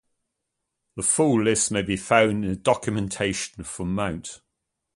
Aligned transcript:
The 0.95 1.03
full 1.03 1.43
list 1.43 1.69
may 1.69 1.83
be 1.83 1.95
found 1.95 2.43
in 2.43 2.49
the 2.49 2.55
documentation 2.55 3.63
for 3.63 3.85
mount. 3.85 4.41